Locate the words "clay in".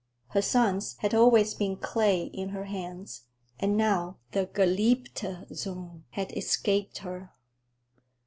1.77-2.49